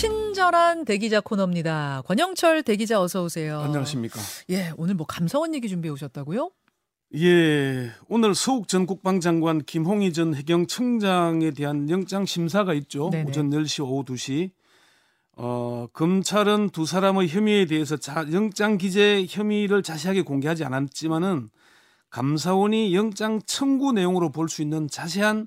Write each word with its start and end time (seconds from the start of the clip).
친절한 0.00 0.84
대기자 0.84 1.22
코너입니다. 1.22 2.02
권영철 2.04 2.62
대기자 2.62 3.00
어서 3.00 3.22
오세요. 3.24 3.60
안녕하십니까. 3.60 4.20
예, 4.50 4.70
오늘 4.76 4.94
뭐 4.94 5.06
감사원 5.06 5.54
얘기 5.54 5.68
준비해 5.70 5.90
오셨다고요? 5.90 6.50
예, 7.14 7.90
오늘 8.06 8.34
서욱 8.34 8.68
전 8.68 8.84
국방장관 8.84 9.62
김홍희 9.62 10.12
전 10.12 10.34
해경청장에 10.34 11.52
대한 11.52 11.88
영장 11.88 12.26
심사가 12.26 12.74
있죠. 12.74 13.08
네네. 13.08 13.30
오전 13.30 13.48
10시 13.48 13.82
오후 13.88 14.04
2시. 14.04 14.50
어, 15.38 15.86
검찰은 15.94 16.70
두 16.70 16.84
사람의 16.84 17.28
혐의에 17.28 17.64
대해서 17.64 17.96
자, 17.96 18.26
영장 18.32 18.76
기재 18.76 19.24
혐의를 19.26 19.82
자세하게 19.82 20.22
공개하지 20.22 20.62
않았지만은 20.64 21.48
감사원이 22.10 22.94
영장 22.94 23.40
청구 23.46 23.92
내용으로 23.92 24.30
볼 24.30 24.48
수 24.50 24.60
있는 24.60 24.88
자세한 24.88 25.46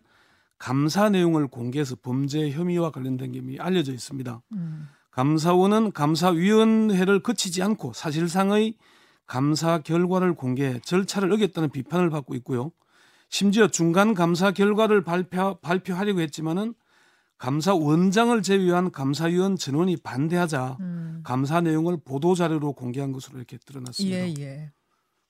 감사 0.59 1.09
내용을 1.09 1.47
공개해서 1.47 1.95
범죄 1.95 2.51
혐의와 2.51 2.91
관련된 2.91 3.31
게 3.31 3.41
알려져 3.59 3.93
있습니다. 3.93 4.41
음. 4.53 4.89
감사원은 5.11 5.93
감사위원회를 5.93 7.23
거치지 7.23 7.63
않고 7.63 7.93
사실상의 7.93 8.75
감사 9.25 9.79
결과를 9.79 10.35
공개 10.35 10.79
절차를 10.81 11.31
어겼다는 11.31 11.69
비판을 11.71 12.09
받고 12.09 12.35
있고요. 12.35 12.71
심지어 13.29 13.67
중간 13.67 14.13
감사 14.13 14.51
결과를 14.51 15.03
발표, 15.03 15.55
발표하려고 15.61 16.19
했지만은 16.21 16.73
감사원장을 17.37 18.41
제외한 18.41 18.91
감사위원 18.91 19.55
전원이 19.55 19.97
반대하자 19.97 20.77
음. 20.81 21.21
감사 21.23 21.61
내용을 21.61 21.97
보도 22.03 22.35
자료로 22.35 22.73
공개한 22.73 23.13
것으로 23.13 23.37
이렇게 23.37 23.57
드러났습니다. 23.65 24.17
예, 24.17 24.33
예. 24.39 24.71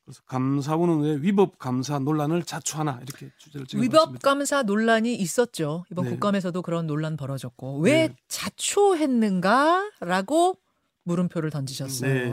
그래서 0.09 0.23
감사원은 0.25 1.01
왜 1.01 1.17
위법 1.21 1.59
감사 1.59 1.99
논란을 1.99 2.41
자초하나 2.41 2.99
이렇게 3.03 3.29
주제를 3.37 3.67
위법 3.75 3.91
찍어봤습니다. 3.91 4.27
감사 4.27 4.63
논란이 4.63 5.13
있었죠. 5.13 5.85
이번 5.91 6.05
네. 6.05 6.11
국감에서도 6.11 6.59
그런 6.63 6.87
논란 6.87 7.15
벌어졌고 7.15 7.81
왜 7.81 8.07
네. 8.07 8.15
자초했는가라고 8.27 10.57
물음표를 11.03 11.51
던지셨어요. 11.51 12.11
네. 12.11 12.31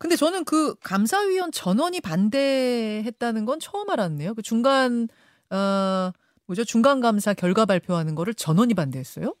근데 0.00 0.16
저는 0.16 0.44
그 0.44 0.74
감사위원 0.82 1.52
전원이 1.52 2.00
반대했다는 2.00 3.44
건 3.44 3.60
처음 3.60 3.88
알았네요. 3.88 4.34
그 4.34 4.42
중간 4.42 5.06
어 5.50 6.10
뭐죠? 6.46 6.64
중간 6.64 7.00
감사 7.00 7.34
결과 7.34 7.66
발표하는 7.66 8.16
거를 8.16 8.34
전원이 8.34 8.74
반대했어요? 8.74 9.36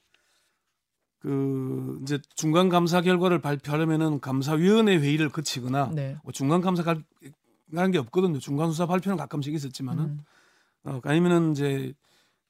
그 1.20 1.98
이제 2.02 2.18
중간 2.34 2.70
감사 2.70 3.02
결과를 3.02 3.40
발표하려면은 3.40 4.20
감사위원회 4.20 4.96
회의를 4.96 5.28
거치거나 5.28 5.90
네. 5.92 6.16
뭐 6.22 6.32
중간 6.32 6.62
감사 6.62 6.82
갈 7.70 7.76
가는 7.76 7.90
게 7.90 7.98
없거든요. 7.98 8.38
중간 8.38 8.70
수사 8.70 8.86
발표는 8.86 9.16
가끔씩 9.16 9.54
있었지만은 9.54 10.04
음. 10.04 10.24
어, 10.84 11.00
아니면은 11.04 11.52
이제 11.52 11.94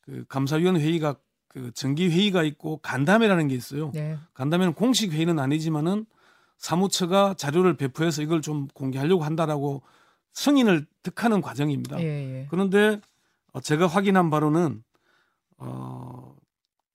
그 0.00 0.24
감사위원 0.28 0.76
회의가 0.76 1.16
그 1.48 1.72
정기 1.72 2.08
회의가 2.08 2.42
있고 2.44 2.78
간담회라는 2.78 3.48
게 3.48 3.54
있어요. 3.54 3.90
네. 3.92 4.16
간담회는 4.34 4.74
공식 4.74 5.12
회의는 5.12 5.38
아니지만은 5.38 6.06
사무처가 6.58 7.34
자료를 7.34 7.76
배포해서 7.76 8.22
이걸 8.22 8.42
좀 8.42 8.68
공개하려고 8.68 9.24
한다라고 9.24 9.82
승인을 10.32 10.86
득하는 11.02 11.40
과정입니다. 11.40 12.00
예, 12.00 12.04
예. 12.04 12.46
그런데 12.50 13.00
어, 13.52 13.60
제가 13.60 13.86
확인한 13.86 14.30
바로는 14.30 14.84
어, 15.56 16.36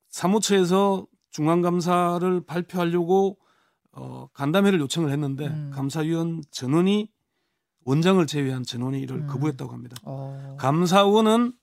사무처에서 0.10 1.06
중앙감사를 1.32 2.46
발표하려고 2.46 3.38
어, 3.92 4.28
간담회를 4.34 4.80
요청을 4.80 5.12
했는데 5.12 5.48
음. 5.48 5.72
감사위원 5.74 6.44
전원이 6.52 7.10
원장을 7.86 8.26
제외한 8.28 8.64
전원이 8.64 9.00
이를 9.00 9.18
음. 9.18 9.28
거부했다고 9.28 9.72
합니다. 9.72 9.96
어. 10.04 10.58
감사원은 10.60 11.54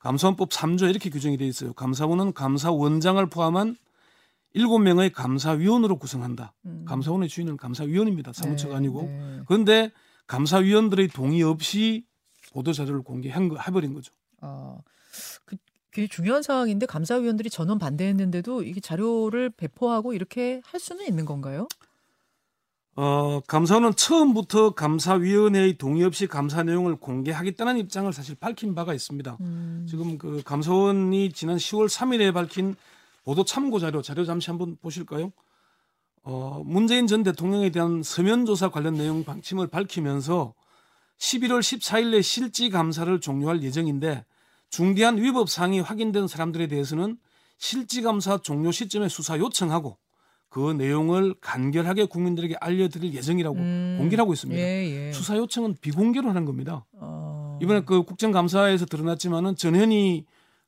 감사원법 0.00 0.50
3조 0.50 0.90
이렇게 0.90 1.08
규정이 1.08 1.38
되어 1.38 1.48
있어요. 1.48 1.72
감사원은 1.72 2.34
감사원장을 2.34 3.24
포함한 3.30 3.76
7명의 4.54 5.12
감사위원으로 5.12 5.98
구성한다. 5.98 6.52
음. 6.66 6.84
감사원의 6.86 7.28
주인은 7.28 7.56
감사위원입니다. 7.56 8.32
사무처가 8.32 8.74
네, 8.74 8.76
아니고. 8.76 9.02
네. 9.02 9.40
그런데 9.46 9.90
감사위원들의 10.26 11.08
동의 11.08 11.42
없이 11.42 12.04
보도 12.52 12.72
자료를 12.72 13.02
공개한 13.02 13.48
거 13.48 13.56
해버린 13.58 13.94
거죠. 13.94 14.12
어, 14.40 14.80
그, 15.44 15.56
그게 15.90 16.06
중요한 16.06 16.42
상황인데 16.42 16.86
감사위원들이 16.86 17.50
전원 17.50 17.78
반대했는데도 17.78 18.62
이게 18.62 18.80
자료를 18.80 19.50
배포하고 19.50 20.12
이렇게 20.12 20.60
할 20.64 20.78
수는 20.78 21.06
있는 21.06 21.24
건가요? 21.24 21.66
어, 22.96 23.40
감사원은 23.48 23.96
처음부터 23.96 24.70
감사위원회의 24.70 25.76
동의 25.78 26.04
없이 26.04 26.26
감사 26.28 26.62
내용을 26.62 26.96
공개하겠다는 26.96 27.78
입장을 27.78 28.12
사실 28.12 28.36
밝힌 28.36 28.74
바가 28.74 28.94
있습니다. 28.94 29.36
음. 29.40 29.86
지금 29.88 30.16
그 30.16 30.42
감사원이 30.44 31.32
지난 31.32 31.56
10월 31.56 31.88
3일에 31.88 32.32
밝힌 32.32 32.76
보도 33.24 33.44
참고 33.44 33.80
자료 33.80 34.00
자료 34.00 34.24
잠시 34.24 34.50
한번 34.50 34.76
보실까요? 34.80 35.32
어, 36.22 36.62
문재인 36.64 37.06
전 37.06 37.22
대통령에 37.22 37.70
대한 37.70 38.02
서면 38.02 38.46
조사 38.46 38.70
관련 38.70 38.94
내용 38.94 39.24
방침을 39.24 39.66
밝히면서 39.66 40.54
11월 41.18 41.60
14일 41.60 42.10
내 42.12 42.22
실지 42.22 42.70
감사를 42.70 43.20
종료할 43.20 43.62
예정인데 43.62 44.24
중대한 44.70 45.20
위법 45.20 45.50
사항이 45.50 45.80
확인된 45.80 46.28
사람들에 46.28 46.68
대해서는 46.68 47.18
실지 47.58 48.02
감사 48.02 48.38
종료 48.38 48.70
시점에 48.70 49.08
수사 49.08 49.38
요청하고 49.38 49.98
그 50.54 50.70
내용을 50.70 51.34
간결하게 51.40 52.04
국민들에게 52.04 52.54
알려드릴 52.60 53.12
예정이라고 53.12 53.56
음. 53.56 53.96
공개를 53.98 54.22
하고 54.22 54.32
있습니다. 54.32 54.62
예, 54.62 55.08
예. 55.08 55.12
수사 55.12 55.36
요청은 55.36 55.78
비공개로 55.80 56.28
하는 56.28 56.44
겁니다. 56.44 56.84
어. 56.92 57.58
이번에 57.60 57.80
그 57.80 58.04
국정감사에서 58.04 58.86
드러났지만은 58.86 59.56
전현희 59.56 60.24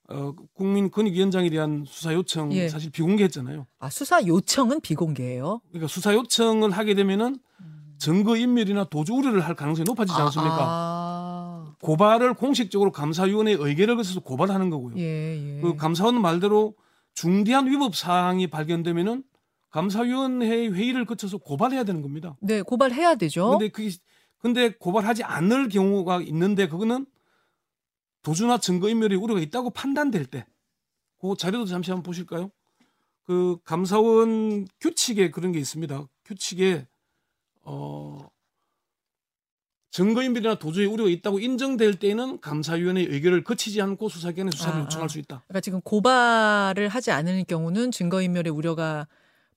어, 0.08 0.32
국민권익위원장에 0.54 1.50
대한 1.50 1.84
수사 1.86 2.12
요청 2.14 2.52
예. 2.52 2.68
사실 2.68 2.90
비공개했잖아요. 2.90 3.68
아, 3.78 3.88
수사 3.88 4.26
요청은 4.26 4.80
비공개예요. 4.80 5.60
그러니까 5.68 5.86
수사 5.86 6.12
요청을 6.14 6.72
하게 6.72 6.94
되면은 6.94 7.38
증거 7.98 8.36
인멸이나 8.36 8.86
도주 8.90 9.14
우려를 9.14 9.42
할 9.42 9.54
가능성이 9.54 9.84
높아지지 9.84 10.20
않습니까? 10.20 10.58
아, 10.62 11.74
고발을 11.80 12.34
공식적으로 12.34 12.90
감사위원회에 12.90 13.54
의결을 13.56 13.94
거쳐서 13.94 14.18
고발하는 14.18 14.68
거고요. 14.68 14.96
예, 14.98 15.58
예. 15.58 15.60
그 15.60 15.76
감사원 15.76 16.20
말대로 16.20 16.74
중대한 17.14 17.70
위법 17.70 17.94
사항이 17.94 18.48
발견되면은 18.48 19.22
감사위원회 19.70 20.68
회의를 20.68 21.04
거쳐서 21.04 21.38
고발해야 21.38 21.84
되는 21.84 22.02
겁니다. 22.02 22.36
네, 22.40 22.62
고발해야 22.62 23.16
되죠. 23.16 23.50
근데 23.50 23.68
그게 23.68 23.90
근데 24.38 24.70
고발하지 24.70 25.24
않을 25.24 25.68
경우가 25.68 26.22
있는데 26.22 26.68
그거는 26.68 27.06
도주나 28.22 28.58
증거 28.58 28.88
인멸의 28.88 29.18
우려가 29.18 29.40
있다고 29.40 29.70
판단될 29.70 30.26
때, 30.26 30.46
그 31.20 31.34
자료도 31.36 31.66
잠시 31.66 31.90
한번 31.90 32.02
보실까요? 32.02 32.50
그 33.24 33.58
감사원 33.64 34.66
규칙에 34.80 35.30
그런 35.30 35.52
게 35.52 35.58
있습니다. 35.58 36.06
규칙에 36.24 36.86
어 37.62 38.28
증거 39.90 40.22
인멸이나 40.22 40.56
도주의 40.56 40.86
우려가 40.86 41.08
있다고 41.10 41.40
인정될 41.40 41.98
때에는 41.98 42.40
감사위원회 42.40 43.02
의결을 43.02 43.42
거치지 43.44 43.80
않고 43.80 44.08
수사기관에 44.08 44.50
수사를 44.52 44.78
아, 44.78 44.84
요청할 44.84 45.06
아. 45.06 45.08
수 45.08 45.18
있다. 45.18 45.42
그러니까 45.46 45.60
지금 45.60 45.80
고발을 45.80 46.88
하지 46.88 47.10
않을 47.10 47.44
경우는 47.44 47.90
증거인멸의 47.92 48.52
우려가 48.52 49.08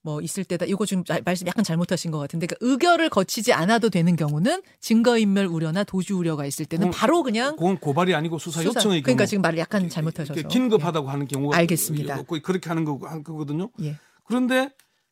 뭐 0.02 0.22
있을 0.22 0.46
때다. 0.46 0.66
이거 0.66 0.86
지금 0.86 1.04
자- 1.04 1.20
말씀 1.26 1.46
약간 1.48 1.64
잘못하신 1.64 2.10
것 2.12 2.20
같은데, 2.20 2.48
그러니까 2.48 2.66
의결을 2.66 3.10
거치지 3.10 3.52
않아도 3.54 3.90
되는 3.90 4.16
경우는 4.16 4.62
증거인멸 4.80 5.46
우려나 5.48 5.84
도주 5.84 6.16
우려가 6.18 6.46
있을 6.46 6.66
때는 6.66 6.88
그건- 6.88 7.00
바로 7.00 7.24
그냥 7.24 7.56
그건 7.58 7.78
고발이 7.78 8.16
아니고 8.16 8.40
수사, 8.40 8.62
수사- 8.62 8.80
요청의. 8.80 9.02
그러니까 9.02 9.26
지금 9.26 9.42
말을 9.42 9.60
약간 9.60 9.90
잘못하셔서 9.90 10.48
긴급하다고 10.48 11.10
하는 11.10 11.28
경우가 11.28 11.58
알겠습니다. 11.58 12.24
그렇게 12.24 12.70
하는 12.70 12.86
거한 12.86 13.24
거거든요. 13.24 13.70
예. 13.82 13.88
예. 13.88 13.96
그런데 14.24 14.70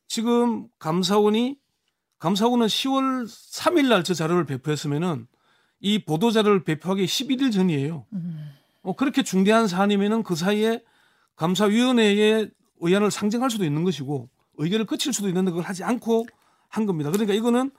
지금 0.08 0.68
감사원이 0.80 1.58
감사원은 2.20 2.68
10월 2.68 3.26
3일 3.28 3.90
날 3.90 4.04
저 4.04 4.14
자료를 4.14 4.46
배포했으면은 4.46 5.28
이 5.82 6.04
보도 6.04 6.32
자료를 6.32 6.64
배포하기 6.64 7.06
11일 7.06 7.52
전이에요. 7.52 8.06
음. 8.14 8.52
어, 8.84 8.96
그렇게 8.96 9.22
중대한 9.22 9.68
사안이면은 9.68 10.24
그 10.24 10.36
사이에 10.36 10.82
감사위원회의 11.36 12.50
의안을 12.80 13.12
상정할 13.12 13.50
수도 13.52 13.66
있는 13.66 13.84
것이고 13.84 14.30
의결을 14.58 14.86
거칠 14.86 15.14
수도 15.14 15.28
있는데 15.28 15.52
그걸 15.52 15.66
하지 15.66 15.84
않고 15.84 16.28
한 16.68 16.86
겁니다. 16.86 17.12
그러니까 17.12 17.34
이거는 17.34 17.72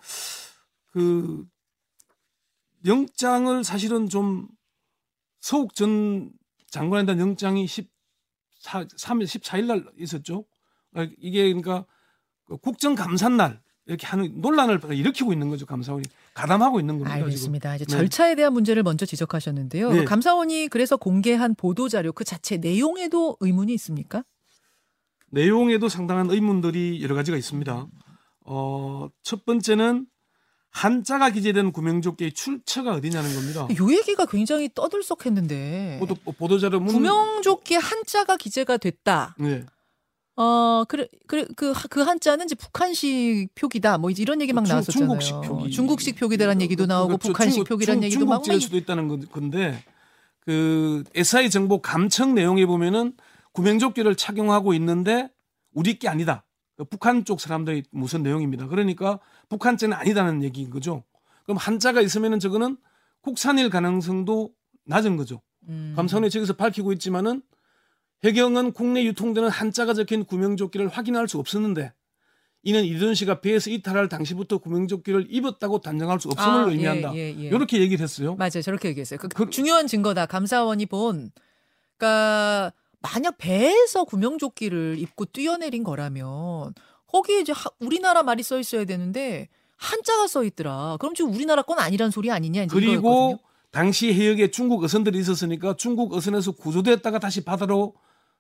그 0.87 1.45
영장을 2.87 3.63
사실은 3.65 4.09
좀 4.09 4.49
서욱 5.41 5.75
전 5.75 6.31
장관에 6.71 7.05
대한 7.05 7.21
영장이 7.21 7.67
14, 7.67 8.85
3일 8.85 9.25
14일 9.25 9.67
날 9.67 9.85
있었죠. 9.99 10.45
아, 10.95 11.07
이게 11.19 11.45
그러니까 11.45 11.87
그 12.45 12.57
국정감사 12.57 13.29
날 13.31 13.61
이렇게 13.87 14.07
하는 14.07 14.41
논란을 14.41 14.81
일으키고 14.91 15.33
있는 15.33 15.49
거죠. 15.49 15.65
감사원이 15.67 16.05
가담하고 16.35 16.79
있는 16.79 16.99
겁니다. 16.99 17.15
알겠습니다. 17.15 17.77
이제 17.77 17.85
네. 17.87 17.91
절차에 17.91 18.35
대한 18.35 18.53
문제를 18.53 18.83
먼저 18.83 19.07
지적하셨는데요. 19.07 19.93
네. 19.93 20.05
감사원이 20.05 20.69
그래서 20.69 20.97
공개한 20.97 21.55
보도 21.55 21.89
자료 21.89 22.13
그 22.13 22.25
자체 22.25 22.59
내용에도 22.59 23.37
의문이 23.41 23.73
있습니까? 23.75 24.25
내용에도 25.31 25.89
상당한 25.89 26.31
의문들이 26.31 27.03
여러 27.03 27.15
가지가 27.15 27.37
있습니다. 27.37 27.87
어, 28.47 29.09
첫 29.23 29.45
번째는 29.45 30.07
한자가 30.71 31.31
기재된 31.31 31.73
구명조끼의 31.73 32.33
출처가 32.33 32.95
어디냐는 32.95 33.35
겁니다. 33.35 33.67
요 33.79 33.93
얘기가 33.93 34.27
굉장히 34.27 34.69
떠들썩했는데 34.75 35.97
보도 36.01 36.15
보도자료 36.15 36.79
문 36.81 36.93
구명조끼 36.95 37.75
한자가 37.75 38.37
기재가 38.37 38.77
됐다. 38.77 39.35
네. 39.39 39.65
어, 40.37 40.85
그래, 40.87 41.09
그래, 41.27 41.45
그, 41.57 41.73
그 41.91 42.01
한자는 42.03 42.45
이제 42.45 42.55
북한식 42.55 43.53
표기다. 43.57 43.99
뭐 43.99 44.11
이런 44.11 44.41
얘기 44.41 44.53
막 44.53 44.65
중- 44.65 44.69
나왔었잖아요. 44.73 45.09
중국식 45.19 45.41
표기. 45.43 45.71
중국식 45.73 46.17
표기다라는 46.17 46.63
얘기도 46.63 46.87
나오고 46.87 47.09
그렇죠. 47.09 47.29
북한식 47.29 47.65
표기라는 47.65 48.03
중- 48.03 48.05
얘기도 48.05 48.25
막 48.27 48.45
중국제일 48.45 48.57
막 48.59 48.63
수도 48.63 48.77
있다는 48.77 49.09
건- 49.09 49.29
건데 49.33 49.85
그 50.41 51.03
SI 51.15 51.51
정보 51.51 51.83
감청 51.83 52.35
내용에 52.35 52.67
보면은 52.67 53.15
구명조끼를 53.59 54.15
착용하고 54.15 54.73
있는데 54.75 55.29
우리 55.75 55.99
게 55.99 56.09
아니다. 56.09 56.45
그 56.77 56.85
북한 56.85 57.25
쪽 57.25 57.41
사람들이 57.41 57.83
무슨 57.91 58.23
내용입니다. 58.23 58.69
그러니까 58.69 59.19
북한제는 59.49 59.97
아니다는 59.97 60.45
얘기인 60.45 60.71
거죠. 60.71 61.03
그럼 61.43 61.57
한자가 61.57 62.01
있으면은 62.01 62.39
저거는 62.39 62.77
국산일 63.21 63.69
가능성도 63.69 64.53
낮은 64.85 65.17
거죠. 65.17 65.43
음. 65.69 65.93
감사원이 65.97 66.31
저기서 66.31 66.53
밝히고 66.53 66.93
있지만은 66.93 67.43
해경은 68.23 68.73
국내 68.73 69.05
유통되는 69.05 69.49
한자가 69.49 69.93
적힌 69.93 70.25
구명조끼를 70.25 70.87
확인할 70.89 71.27
수 71.27 71.39
없었는데 71.41 71.93
이는 72.63 72.85
이든 72.85 73.15
씨가 73.15 73.41
배에서 73.41 73.71
이탈할 73.71 74.09
당시부터 74.09 74.59
구명조끼를 74.59 75.27
입었다고 75.31 75.81
단정할 75.81 76.21
수 76.21 76.29
없음을 76.29 76.61
아, 76.61 76.67
의미한다. 76.71 77.13
예, 77.15 77.33
예, 77.35 77.45
예. 77.45 77.49
이렇게 77.49 77.81
얘기를 77.81 78.03
했어요. 78.05 78.37
맞아요. 78.37 78.63
저렇게 78.63 78.89
얘기했어요. 78.91 79.19
그, 79.19 79.27
그- 79.29 79.51
중요한 79.51 79.89
증거다. 79.89 80.27
감사원이 80.27 80.87
본. 80.87 81.33
그러니까 81.97 82.73
만약 83.01 83.39
배에서 83.39 84.05
구명조끼를 84.05 84.97
입고 84.99 85.27
뛰어내린 85.27 85.85
거라면 85.85 86.75
거기에 87.07 87.41
이제 87.41 87.53
하- 87.53 87.71
우리나라 87.81 88.23
말이 88.23 88.43
써 88.43 88.59
있어야 88.59 88.85
되는데 88.85 89.49
한자가 89.77 90.27
써 90.27 90.43
있더라. 90.45 90.97
그럼 90.99 91.15
지금 91.15 91.33
우리나라 91.33 91.63
건 91.63 91.79
아니란 91.79 92.11
소리 92.11 92.31
아니냐 92.31 92.65
이제 92.65 92.75
그리고 92.75 92.93
이거였거든요. 92.95 93.39
당시 93.71 94.13
해역에 94.13 94.51
중국 94.51 94.83
어선들이 94.83 95.19
있었으니까 95.19 95.77
중국 95.77 96.13
어선에서 96.13 96.53
구조됐다가 96.53 97.19
다시 97.19 97.45
바다로 97.45 97.95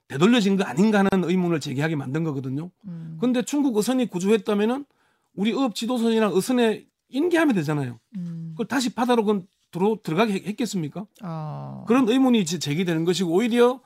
되돌려진 0.09 0.57
거 0.57 0.65
아닌가 0.65 0.99
하는 0.99 1.29
의문을 1.29 1.61
제기하게 1.61 1.95
만든 1.97 2.25
거거든요. 2.25 2.71
음, 2.87 3.19
근데 3.21 3.43
중국 3.43 3.77
어선이 3.77 4.07
구조했다면은 4.09 4.87
우리 5.35 5.53
어업 5.53 5.75
지도선이나 5.75 6.29
어선에 6.31 6.87
인계하면 7.11 7.55
되잖아요. 7.57 8.01
음. 8.17 8.49
그걸 8.53 8.67
다시 8.67 8.95
바다로 8.95 9.43
들어 9.71 9.99
들어가게 10.03 10.33
했- 10.33 10.47
했겠습니까? 10.47 11.07
아. 11.21 11.85
그런 11.87 12.09
의문이 12.09 12.45
제- 12.47 12.59
제기되는 12.59 13.05
것이고 13.05 13.31
오히려 13.31 13.81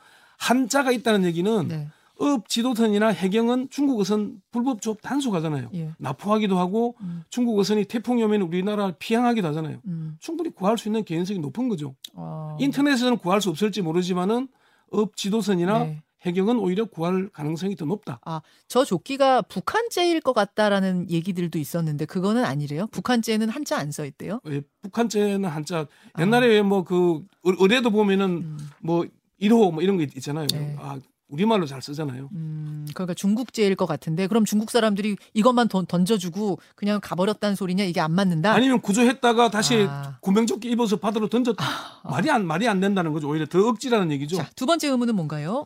한자가 0.47 0.91
있다는 0.91 1.25
얘기는 1.25 1.69
네. 1.69 1.89
어업 2.19 2.49
지도선이나 2.49 3.09
해경은 3.09 3.69
중국 3.71 4.01
어선 4.01 4.43
불법 4.51 4.83
조업 4.83 5.01
단속하잖아요. 5.03 5.71
예. 5.75 5.93
나포하기도 5.99 6.59
하고 6.59 6.97
음. 7.01 7.23
중국 7.31 7.59
어선이 7.59 7.85
태풍이 7.85 8.23
오면 8.25 8.43
우리나라 8.43 8.93
피항하기도 8.99 9.47
하잖아요. 9.49 9.79
음. 9.87 10.17
충분히 10.21 10.51
구할 10.51 10.79
수 10.79 10.89
있는 10.89 11.05
개연성이 11.05 11.39
높은 11.39 11.69
거죠. 11.69 11.95
아. 12.17 12.57
인터넷에서는 12.61 13.19
구할 13.19 13.41
수 13.41 13.51
없을지 13.51 13.83
모르지만은 13.83 14.49
어업 14.91 15.17
지도선이나 15.17 15.79
네. 15.79 16.03
해경은 16.23 16.59
오히려 16.59 16.85
구할 16.85 17.29
가능성이 17.33 17.75
더 17.75 17.85
높다. 17.85 18.21
저 18.69 18.85
조끼가 18.85 19.43
북한제일 19.43 20.21
것 20.21 20.33
같다라는 20.33 21.11
얘기들도 21.11 21.59
있었는데 21.59 22.05
그거는 22.05 22.45
아니래요. 22.45 22.87
북한제는 22.89 23.49
한자 23.49 23.79
안 23.79 23.91
써 23.91 24.05
있대요. 24.05 24.41
예, 24.49 24.61
북한제는 24.83 25.49
한자 25.49 25.87
옛날에 26.21 26.63
뭐 26.63 26.98
그 26.98 27.25
어뢰도 27.45 27.91
보면은 27.91 28.29
음. 28.31 28.59
뭐 28.81 29.05
1호 29.43 29.73
뭐 29.73 29.83
이런 29.83 29.97
거 29.97 30.03
있- 30.03 30.17
있잖아요. 30.17 30.47
네. 30.53 30.77
아, 30.79 30.99
우리말로 31.29 31.65
잘 31.67 31.81
쓰잖아요. 31.81 32.29
음, 32.35 32.87
그러니까 32.95 33.15
중국제일 33.15 33.75
것 33.75 33.87
같은데 33.87 34.27
그럼 34.27 34.45
중국 34.45 34.71
사람들이 34.71 35.17
이것만 35.33 35.69
던, 35.69 35.87
던져주고 35.87 36.59
그냥 36.77 37.01
가버렸다는 37.03 37.57
소리냐 37.57 37.85
이게 37.85 38.01
안 38.01 38.13
맞는다. 38.13 38.53
아니면 38.53 38.81
구조했다가 38.83 39.51
다시 39.51 39.87
아. 39.89 40.19
구명조끼 40.21 40.71
입어서 40.71 40.97
바다로 40.97 41.29
던졌다. 41.29 41.65
말이 42.05 42.31
안 42.31 42.47
말이 42.47 42.69
안 42.69 42.81
된다는 42.81 43.13
거죠. 43.15 43.29
오히려 43.31 43.47
더 43.47 43.67
억지라는 43.67 44.11
얘기죠. 44.13 44.37
자, 44.37 44.51
두 44.57 44.67
번째 44.67 44.89
의문은 44.89 45.15
뭔가요? 45.17 45.65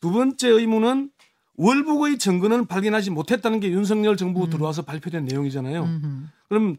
두 0.00 0.10
번째 0.10 0.48
의문은 0.48 1.10
월북의 1.56 2.18
증거는 2.18 2.66
발견하지 2.66 3.10
못했다는 3.10 3.60
게 3.60 3.70
윤석열 3.70 4.16
정부 4.16 4.48
들어와서 4.48 4.82
발표된 4.82 5.24
내용이잖아요. 5.26 5.82
음흠. 5.84 6.06
그럼 6.48 6.76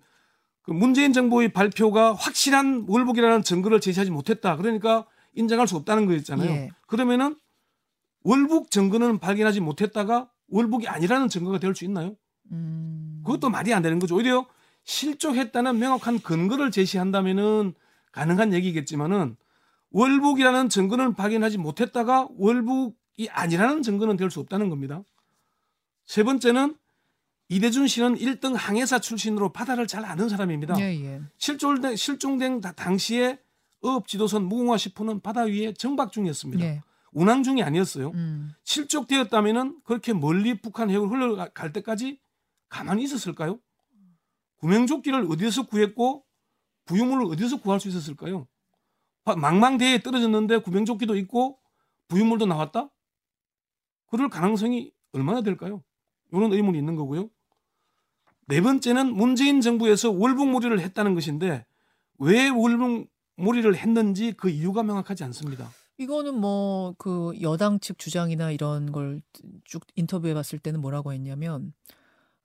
그 0.63 0.71
문재인 0.71 1.13
정부의 1.13 1.53
발표가 1.53 2.13
확실한 2.13 2.85
월북이라는 2.87 3.43
증거를 3.43 3.79
제시하지 3.79 4.09
못했다. 4.11 4.57
그러니까 4.57 5.05
인정할 5.35 5.67
수 5.67 5.75
없다는 5.75 6.05
거였잖아요. 6.05 6.49
예. 6.49 6.69
그러면은 6.87 7.37
월북 8.23 8.71
증거는 8.71 9.19
발견하지 9.19 9.59
못했다가 9.61 10.29
월북이 10.49 10.87
아니라는 10.87 11.29
증거가 11.29 11.59
될 11.59 11.75
수 11.75 11.85
있나요? 11.85 12.15
음. 12.51 13.21
그것도 13.25 13.49
말이 13.49 13.73
안 13.73 13.81
되는 13.81 13.99
거죠. 13.99 14.15
오히려 14.15 14.45
실족했다는 14.83 15.77
명확한 15.79 16.19
근거를 16.21 16.71
제시한다면은 16.71 17.73
가능한 18.11 18.53
얘기겠지만은 18.53 19.35
월북이라는 19.91 20.69
증거는 20.69 21.13
발견하지 21.15 21.57
못했다가 21.57 22.27
월북이 22.37 23.29
아니라는 23.29 23.81
증거는 23.81 24.17
될 24.17 24.29
수 24.29 24.39
없다는 24.39 24.69
겁니다. 24.69 25.03
세 26.05 26.23
번째는 26.23 26.75
이대준 27.49 27.87
씨는 27.87 28.15
1등 28.15 28.53
항해사 28.55 28.99
출신으로 28.99 29.51
바다를 29.53 29.85
잘 29.87 30.03
아는 30.05 30.29
사람입니다. 30.29 30.79
예, 30.79 30.95
예. 31.03 31.21
실종된, 31.37 31.95
실종된 31.95 32.61
다- 32.61 32.71
당시에 32.71 33.39
어업 33.85 34.07
지도선 34.07 34.45
무궁화 34.45 34.75
10호는 34.75 35.21
바다 35.21 35.41
위에 35.43 35.73
정박 35.73 36.11
중이었습니다. 36.11 36.63
예. 36.65 36.81
운항 37.11 37.43
중이 37.43 37.63
아니었어요. 37.63 38.09
음. 38.11 38.51
실족되었다면은 38.63 39.79
그렇게 39.83 40.11
멀리 40.13 40.59
북한 40.59 40.89
해역을 40.89 41.09
흘러갈 41.09 41.71
때까지 41.71 42.19
가만히 42.67 43.03
있었을까요? 43.03 43.59
구명조끼를 44.57 45.27
어디서 45.31 45.67
구했고 45.67 46.25
부유물을 46.85 47.25
어디서 47.33 47.61
구할 47.61 47.79
수 47.79 47.87
있었을까요? 47.87 48.47
바- 49.23 49.35
망망대해에 49.35 50.01
떨어졌는데 50.01 50.57
구명조끼도 50.59 51.15
있고 51.17 51.59
부유물도 52.07 52.45
나왔다? 52.47 52.89
그럴 54.07 54.29
가능성이 54.29 54.91
얼마나 55.13 55.41
될까요? 55.41 55.83
이런 56.31 56.51
의문이 56.53 56.77
있는 56.77 56.95
거고요. 56.95 57.29
네 58.47 58.61
번째는 58.61 59.15
문재인 59.15 59.61
정부에서 59.61 60.11
월북몰이를 60.11 60.79
했다는 60.79 61.15
것인데 61.15 61.65
왜 62.19 62.49
월북 62.49 63.07
몰이를 63.37 63.75
했는지 63.75 64.33
그 64.33 64.49
이유가 64.49 64.83
명확하지 64.83 65.23
않습니다. 65.25 65.69
이거는 65.97 66.35
뭐 66.39 66.93
그 66.97 67.33
여당 67.41 67.79
측 67.79 67.97
주장이나 67.97 68.51
이런 68.51 68.91
걸 68.91 69.21
쭉 69.63 69.81
인터뷰해 69.95 70.33
봤을 70.33 70.59
때는 70.59 70.81
뭐라고 70.81 71.11
했냐면 71.13 71.73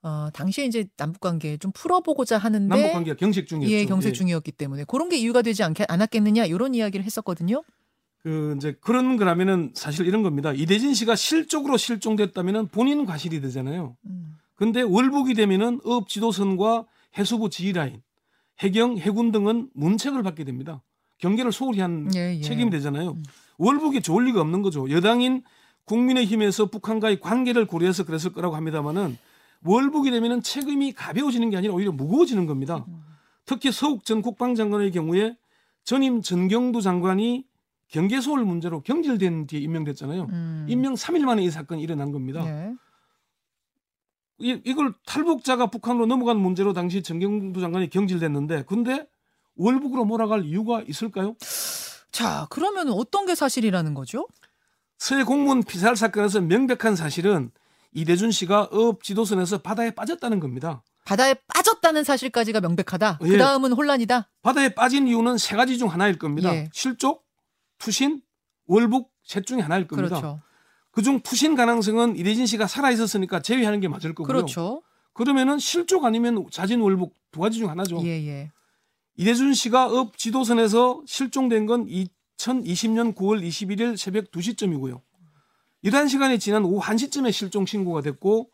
어, 0.02 0.28
당시에 0.32 0.64
이제 0.64 0.86
남북 0.96 1.20
관계 1.20 1.56
좀 1.58 1.72
풀어보고자 1.72 2.38
하는데 2.38 2.66
남북 2.68 2.92
관계가 2.92 3.16
경색 3.16 3.46
중이었죠. 3.46 3.72
예, 3.74 3.84
경색 3.84 4.10
예. 4.10 4.12
중이었기 4.14 4.52
때문에 4.52 4.84
그런 4.84 5.08
게 5.08 5.16
이유가 5.18 5.42
되지 5.42 5.62
않게 5.62 5.84
않았겠느냐 5.88 6.46
이런 6.46 6.74
이야기를 6.74 7.04
했었거든요. 7.04 7.62
그 8.22 8.54
이제 8.56 8.76
그런 8.80 9.16
거라면은 9.16 9.72
사실 9.74 10.06
이런 10.06 10.22
겁니다. 10.22 10.52
이대준 10.52 10.94
씨가 10.94 11.16
실족으로 11.16 11.76
실종됐다면은 11.76 12.68
본인 12.68 13.04
과실이 13.06 13.40
되잖아요. 13.40 13.96
음. 14.06 14.36
근데 14.54 14.82
월북이 14.82 15.34
되면은 15.34 15.80
어업 15.84 16.08
지도선과 16.08 16.86
해수부 17.18 17.48
지휘 17.50 17.72
라인, 17.72 18.02
해경, 18.60 18.98
해군 18.98 19.32
등은 19.32 19.70
문책을 19.74 20.22
받게 20.22 20.44
됩니다. 20.44 20.82
경계를 21.18 21.52
소홀히 21.52 21.80
한 21.80 22.08
예, 22.14 22.36
예. 22.36 22.40
책임이 22.40 22.70
되잖아요. 22.70 23.12
음. 23.12 23.22
월북이 23.58 24.00
좋을 24.02 24.24
리가 24.26 24.40
없는 24.40 24.62
거죠. 24.62 24.90
여당인 24.90 25.42
국민의힘에서 25.84 26.66
북한과의 26.66 27.20
관계를 27.20 27.66
고려해서 27.66 28.04
그랬을 28.04 28.32
거라고 28.32 28.56
합니다만은 28.56 29.18
월북이 29.64 30.10
되면은 30.10 30.42
책임이 30.42 30.92
가벼워지는 30.92 31.50
게 31.50 31.56
아니라 31.56 31.74
오히려 31.74 31.92
무거워지는 31.92 32.46
겁니다. 32.46 32.84
음. 32.88 33.02
특히 33.44 33.72
서욱 33.72 34.04
전 34.04 34.22
국방장관의 34.22 34.92
경우에 34.92 35.36
전임 35.84 36.22
전경두 36.22 36.80
장관이 36.80 37.44
경계 37.88 38.20
소홀 38.20 38.44
문제로 38.44 38.80
경질된 38.80 39.46
뒤에 39.48 39.60
임명됐잖아요. 39.60 40.28
음. 40.30 40.66
임명 40.68 40.94
3일 40.94 41.24
만에 41.24 41.42
이 41.42 41.50
사건이 41.50 41.82
일어난 41.82 42.12
겁니다. 42.12 42.46
예. 42.46 42.72
이, 44.40 44.60
이걸 44.64 44.94
탈북자가 45.06 45.66
북한으로 45.66 46.06
넘어간 46.06 46.38
문제로 46.38 46.72
당시 46.72 47.02
전경두 47.02 47.60
장관이 47.60 47.90
경질됐는데 47.90 48.64
근데 48.66 49.06
월북으로 49.56 50.04
몰아갈 50.04 50.44
이유가 50.44 50.82
있을까요? 50.82 51.36
자, 52.10 52.46
그러면 52.50 52.90
어떤 52.90 53.26
게 53.26 53.34
사실이라는 53.34 53.94
거죠? 53.94 54.26
서해 54.98 55.24
공무원 55.24 55.62
피살 55.62 55.96
사건에서 55.96 56.40
명백한 56.40 56.96
사실은 56.96 57.50
이대준 57.92 58.30
씨가 58.30 58.68
어업 58.72 59.02
지도선에서 59.02 59.58
바다에 59.58 59.90
빠졌다는 59.90 60.40
겁니다. 60.40 60.82
바다에 61.04 61.34
빠졌다는 61.48 62.04
사실까지가 62.04 62.60
명백하다. 62.60 63.18
예. 63.22 63.28
그 63.28 63.38
다음은 63.38 63.72
혼란이다. 63.72 64.30
바다에 64.42 64.74
빠진 64.74 65.08
이유는 65.08 65.38
세 65.38 65.56
가지 65.56 65.78
중 65.78 65.90
하나일 65.90 66.18
겁니다. 66.18 66.54
예. 66.54 66.68
실족, 66.72 67.26
투신, 67.78 68.22
월북 68.66 69.10
셋 69.24 69.44
중에 69.46 69.60
하나일 69.60 69.86
겁니다. 69.88 70.20
그렇죠. 70.20 70.40
그중 70.92 71.20
투신 71.20 71.54
가능성은 71.54 72.16
이대진 72.16 72.46
씨가 72.46 72.66
살아 72.66 72.90
있었으니까 72.90 73.40
제외하는 73.40 73.80
게 73.80 73.88
맞을 73.88 74.14
거고요. 74.14 74.26
그렇죠. 74.26 74.82
그러면은 75.12 75.58
실족 75.58 76.04
아니면 76.04 76.46
자진 76.50 76.80
월북 76.80 77.14
두 77.30 77.40
가지 77.40 77.58
중 77.58 77.70
하나죠. 77.70 78.00
예, 78.04 78.26
예. 78.26 78.50
이대준 79.16 79.54
씨가 79.54 79.86
어업 79.86 80.16
지도선에서 80.16 81.02
실종된 81.06 81.66
건 81.66 81.86
2020년 81.86 83.14
9월 83.14 83.46
21일 83.46 83.96
새벽 83.96 84.30
2시쯤이고요. 84.30 85.00
이러한 85.82 86.08
시간이 86.08 86.38
지난 86.38 86.64
오후 86.64 86.80
1시쯤에 86.80 87.32
실종 87.32 87.66
신고가 87.66 88.02
됐고 88.02 88.50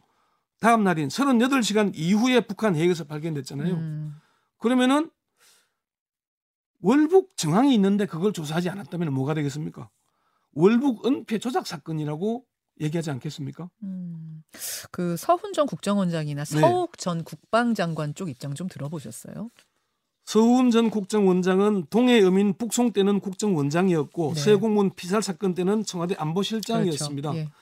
다음 0.61 0.85
날인 0.85 1.09
38시간 1.09 1.93
이후에 1.95 2.41
북한 2.41 2.77
해역에서 2.77 3.05
발견됐잖아요. 3.05 3.75
음. 3.75 4.17
그러면은 4.59 5.11
월북 6.81 7.37
정황이 7.37 7.75
있는데 7.75 8.07
그걸 8.07 8.33
조사하지 8.33 8.71
않았다면 8.71 9.13
뭐가 9.13 9.35
되겠습니까? 9.35 9.91
월북 10.57 11.07
은폐 11.07 11.39
조작 11.39 11.67
사건이라고 11.67 12.45
얘기하지 12.81 13.11
않겠습니까? 13.11 13.71
음, 13.83 14.43
그 14.91 15.17
서훈 15.17 15.53
전 15.53 15.67
국정원장이나 15.67 16.45
네. 16.45 16.61
서욱 16.61 16.99
전 16.99 17.25
국방장관 17.25 18.15
쪽 18.15 18.31
입장 18.31 18.55
좀 18.55 18.67
들어보셨어요? 18.67 19.51
서훈 20.25 20.71
전 20.71 20.91
국정원장은 20.91 21.87
동해어민 21.89 22.55
북송 22.55 22.93
때는 22.93 23.21
국정원장이었고 23.21 24.35
네. 24.35 24.41
서해공무원 24.41 24.95
피살 24.95 25.23
사건 25.23 25.55
때는 25.55 25.85
청와대 25.85 26.17
안보실장이었습니다. 26.19 27.31
그렇죠. 27.31 27.49
예. 27.49 27.53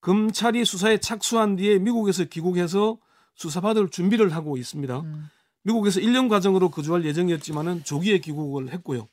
검찰이 0.00 0.64
수사에 0.64 0.98
착수한 0.98 1.56
뒤에 1.56 1.78
미국에서 1.80 2.24
귀국해서 2.24 2.98
수사받을 3.34 3.90
준비를 3.90 4.34
하고 4.34 4.56
있습니다. 4.56 5.00
음. 5.00 5.28
미국에서 5.64 6.00
1년 6.00 6.28
과정으로 6.28 6.70
거주할 6.70 7.04
예정이었지만은 7.04 7.82
조기에 7.84 8.18
귀국을 8.18 8.72
했고요. 8.72 9.08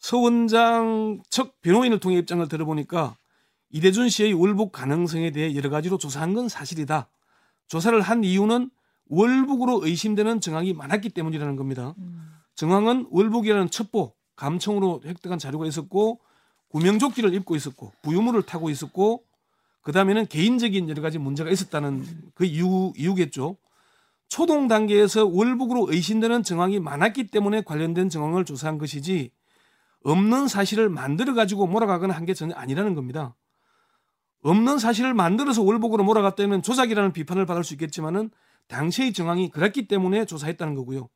서 0.00 0.18
원장 0.18 1.22
측 1.28 1.60
변호인을 1.60 2.00
통해 2.00 2.16
입장을 2.16 2.46
들어보니까 2.48 3.16
이대준 3.70 4.08
씨의 4.08 4.32
월북 4.32 4.72
가능성에 4.72 5.30
대해 5.30 5.54
여러 5.54 5.70
가지로 5.70 5.98
조사한 5.98 6.34
건 6.34 6.48
사실이다. 6.48 7.08
조사를 7.68 8.00
한 8.00 8.24
이유는 8.24 8.70
월북으로 9.08 9.84
의심되는 9.84 10.40
정황이 10.40 10.72
많았기 10.72 11.10
때문이라는 11.10 11.56
겁니다. 11.56 11.94
음. 11.98 12.32
정황은 12.54 13.08
월북이라는 13.10 13.70
첩보, 13.70 14.12
감청으로 14.36 15.02
획득한 15.04 15.38
자료가 15.38 15.66
있었고 15.66 16.20
구명조끼를 16.68 17.34
입고 17.34 17.54
있었고 17.54 17.92
부유물을 18.02 18.42
타고 18.42 18.70
있었고 18.70 19.22
그 19.82 19.92
다음에는 19.92 20.26
개인적인 20.26 20.88
여러 20.88 21.02
가지 21.02 21.18
문제가 21.18 21.50
있었다는 21.50 22.04
그 22.34 22.44
이유 22.44 22.92
이유겠죠. 22.96 23.56
초동 24.28 24.68
단계에서 24.68 25.26
월북으로 25.26 25.88
의심되는 25.90 26.42
정황이 26.42 26.78
많았기 26.80 27.28
때문에 27.28 27.62
관련된 27.62 28.08
정황을 28.08 28.44
조사한 28.44 28.78
것이지 28.78 29.30
없는 30.04 30.48
사실을 30.48 30.88
만들어 30.88 31.34
가지고 31.34 31.66
몰아가거나 31.66 32.14
한 32.14 32.24
게 32.26 32.34
전혀 32.34 32.54
아니라는 32.54 32.94
겁니다. 32.94 33.34
없는 34.42 34.78
사실을 34.78 35.12
만들어서 35.14 35.62
월북으로 35.62 36.04
몰아갔다면 36.04 36.62
조작이라는 36.62 37.12
비판을 37.12 37.44
받을 37.46 37.62
수 37.64 37.74
있겠지만은 37.74 38.30
당시의 38.68 39.12
정황이 39.12 39.50
그랬기 39.50 39.88
때문에 39.88 40.24
조사했다는 40.24 40.74
거고요. 40.76 41.08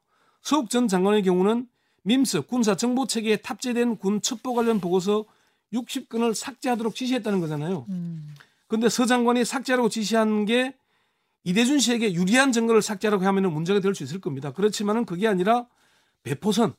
서욱 0.43 0.69
전 0.69 0.89
장관의 0.89 1.23
경우는 1.23 1.67
민스 2.03 2.43
군사 2.43 2.75
정보 2.77 3.07
체계에 3.07 3.37
탑재된 3.37 3.97
군 3.97 4.21
첩보 4.21 4.55
관련 4.55 4.79
보고서 4.81 5.25
60건을 5.73 6.35
삭제하도록 6.35 6.95
지시했다는 6.95 7.41
거잖아요. 7.41 7.87
음. 7.89 8.35
근데 8.67 8.89
서 8.91 9.07
장관이 9.07 9.45
삭제하라고 9.45 9.89
지시한 9.89 10.45
게 10.45 10.75
이대준 11.45 11.79
씨에게 11.79 12.13
유리한 12.15 12.53
증거를 12.53 12.83
삭제하라고 12.83 13.25
하면 13.25 13.53
문제가 13.53 13.81
될 13.81 13.95
수 13.95 14.03
있을 14.05 14.21
겁니다. 14.21 14.53
그렇지만은 14.53 15.07
그게 15.07 15.27
아니라 15.29 15.67
배포선, 16.23 16.75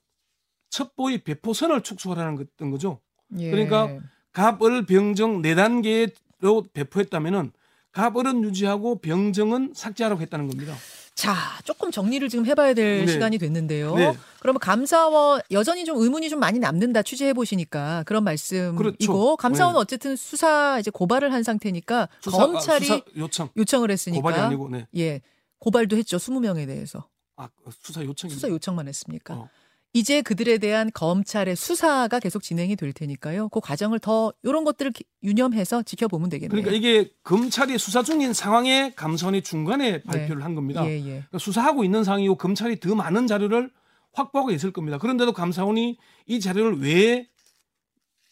첩보의 0.69 1.19
배포선을 1.23 1.81
축소하라는 1.81 2.35
거- 2.35 2.69
거죠. 2.69 2.99
예. 3.37 3.49
그러니까 3.51 3.89
갑을 4.33 4.85
병정 4.85 5.41
네 5.41 5.55
단계로 5.55 6.65
배포했다면은 6.73 7.51
갑을은 7.91 8.43
유지하고 8.43 8.99
병정은 8.99 9.71
삭제하라고 9.73 10.21
했다는 10.21 10.47
겁니다. 10.49 10.75
자, 11.13 11.33
조금 11.63 11.91
정리를 11.91 12.27
지금 12.27 12.45
해봐야 12.45 12.73
될 12.73 13.05
네. 13.05 13.11
시간이 13.13 13.37
됐는데요. 13.37 13.95
네. 13.95 14.13
그러면 14.41 14.59
감사원 14.59 15.39
여전히 15.51 15.85
좀 15.85 15.97
의문이 15.97 16.29
좀 16.29 16.41
많이 16.41 16.59
남는다 16.59 17.03
취재해 17.03 17.31
보시니까 17.31 18.03
그런 18.05 18.25
말씀이고 18.25 18.75
그렇죠. 18.75 19.37
감사원은 19.37 19.77
네. 19.77 19.81
어쨌든 19.81 20.17
수사 20.17 20.77
이제 20.77 20.91
고발을 20.91 21.31
한 21.31 21.41
상태니까 21.43 22.09
수사, 22.19 22.37
검찰이 22.37 22.91
아, 22.91 23.01
요청 23.15 23.47
요청 23.55 23.83
을 23.85 23.91
했으니까 23.91 24.21
고발이 24.21 24.41
아니고 24.41 24.69
네. 24.69 24.87
예 24.97 25.21
고발도 25.59 25.95
했죠 25.95 26.17
20명에 26.17 26.67
대해서 26.67 27.07
아 27.37 27.47
수사 27.79 28.03
요청이 28.03 28.33
수사 28.33 28.49
요청만 28.49 28.89
했으니까 28.89 29.35
어. 29.35 29.49
이제 29.95 30.21
그들에 30.21 30.57
대한 30.57 30.91
검찰의 30.93 31.55
수사가 31.55 32.19
계속 32.19 32.43
진행이 32.43 32.75
될 32.75 32.91
테니까요. 32.91 33.47
그 33.47 33.61
과정을 33.61 33.99
더 33.99 34.33
이런 34.43 34.65
것들을 34.65 34.91
기- 34.91 35.05
유념해서 35.23 35.83
지켜보면 35.83 36.29
되겠네요. 36.29 36.49
그러니까 36.61 36.71
이게 36.75 37.11
검찰이 37.23 37.77
수사 37.77 38.03
중인 38.03 38.33
상황에 38.33 38.91
감사원이 38.93 39.41
중간에 39.41 40.01
발표를 40.03 40.43
한 40.43 40.53
겁니다. 40.53 40.85
예, 40.85 40.97
예. 40.97 41.01
그러니까 41.03 41.37
수사하고 41.39 41.85
있는 41.85 42.03
상황이고 42.03 42.35
검찰이 42.35 42.81
더 42.81 42.93
많은 42.93 43.25
자료를 43.27 43.71
확보하고 44.11 44.51
있을 44.51 44.73
겁니다. 44.73 44.97
그런데도 44.97 45.31
감사원이 45.31 45.97
이 46.27 46.39
자료를 46.41 46.81
왜 46.81 47.29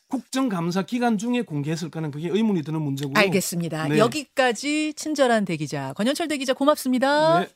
국정감사 0.10 0.82
기간 0.84 1.18
중에 1.18 1.44
공개했을까는 1.44 2.12
그게 2.12 2.28
의문이 2.28 2.64
드는 2.64 2.82
문제고요. 2.82 3.14
알겠습니다. 3.16 3.88
네. 3.88 4.00
여기까지 4.00 4.94
친절한 4.96 5.46
대기자 5.46 5.94
권현철 5.94 6.28
대기자 6.28 6.54
고맙습니다. 6.54 7.40
네. 7.40 7.48